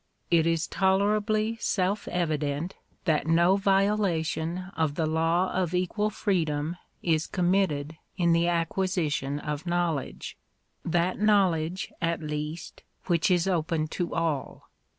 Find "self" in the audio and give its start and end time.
1.57-2.07